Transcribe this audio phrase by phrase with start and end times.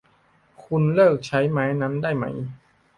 [0.63, 2.35] คุณเลิกใช้ไม้นั้นได้มั้ย!